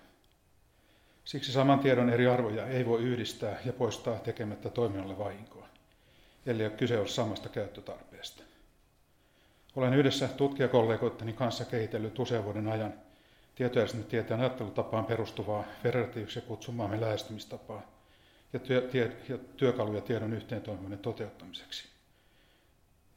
Siksi 1.25 1.51
saman 1.51 1.79
tiedon 1.79 2.09
eri 2.09 2.27
arvoja 2.27 2.67
ei 2.67 2.85
voi 2.85 3.03
yhdistää 3.03 3.59
ja 3.65 3.73
poistaa 3.73 4.19
tekemättä 4.19 4.69
toiminnalle 4.69 5.17
vahinkoa, 5.17 5.67
ellei 6.45 6.67
ole 6.67 6.75
kyse 6.75 6.99
ole 6.99 7.07
samasta 7.07 7.49
käyttötarpeesta. 7.49 8.43
Olen 9.75 9.93
yhdessä 9.93 10.27
tutkijakollegoitteni 10.27 11.33
kanssa 11.33 11.65
kehitellyt 11.65 12.19
usean 12.19 12.43
vuoden 12.43 12.67
ajan 12.67 12.93
tieteen 14.09 14.39
ajattelutapaan 14.39 15.05
perustuvaa 15.05 15.63
federatiiviksi 15.83 16.41
kutsumaamme 16.41 17.01
lähestymistapaa 17.01 17.81
ja, 18.53 18.59
työ, 18.59 18.81
tie, 18.81 19.11
ja 19.29 19.37
työkaluja 19.37 20.01
tiedon 20.01 20.33
yhteentoimivuuden 20.33 20.99
toteuttamiseksi. 20.99 21.87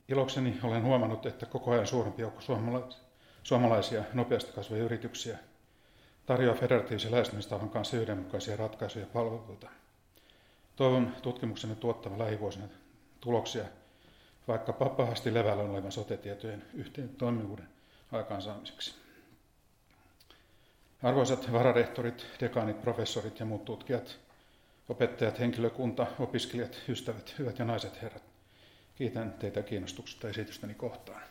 Ilokseni 0.09 0.59
olen 0.63 0.83
huomannut, 0.83 1.27
että 1.27 1.47
koko 1.47 1.71
ajan 1.71 1.87
suurempi 1.87 2.23
joukko 2.23 2.41
suomalaisia, 2.41 3.10
suomalaisia 3.43 4.05
nopeasti 4.13 4.53
kasvavia 4.53 4.85
yrityksiä 4.85 5.39
tarjoaa 6.27 6.57
federatiivisen 6.57 7.11
lähestymistavan 7.11 7.71
kanssa 7.71 7.97
yhdenmukaisia 7.97 8.57
ratkaisuja 8.57 9.05
ja 9.05 9.11
palveluita. 9.13 9.71
Toivon 10.77 11.17
tutkimuksenne 11.23 11.77
tuottavan 11.77 12.19
lähivuosina 12.19 12.65
tuloksia 13.21 13.65
vaikka 14.49 14.73
pahasti 14.73 15.35
levällä 15.35 15.63
olevan 15.63 15.93
sotetietojen 15.93 16.65
yhteen 16.75 17.09
toimivuuden 17.09 17.69
aikaansaamiseksi. 18.13 18.95
Arvoisat 21.03 21.53
vararehtorit, 21.53 22.27
dekaanit, 22.41 22.83
professorit 22.83 23.41
ja 23.41 23.47
muut 23.47 23.65
tutkijat, 23.65 24.19
opettajat, 24.89 25.39
henkilökunta, 25.39 26.07
opiskelijat, 26.19 26.77
ystävät, 26.89 27.35
hyvät 27.39 27.59
ja 27.59 27.65
naiset 27.65 28.03
herrat. 28.03 28.23
Kiitän 28.95 29.33
teitä 29.33 29.63
kiinnostuksesta 29.63 30.29
esitystäni 30.29 30.75
kohtaan. 30.75 31.23